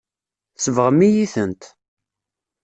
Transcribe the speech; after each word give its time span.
Tsebɣem-iyi-tent. 0.55 1.63